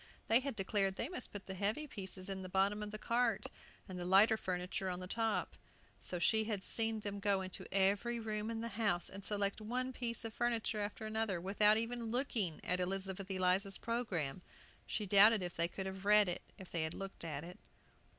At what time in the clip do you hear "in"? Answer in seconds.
2.27-2.41, 8.49-8.61